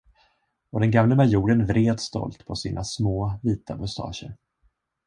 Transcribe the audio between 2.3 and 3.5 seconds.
på sina små